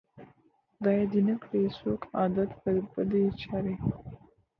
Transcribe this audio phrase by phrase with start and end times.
[0.73, 3.75] خدای دي نه کړي څوک عادت په بدي چاري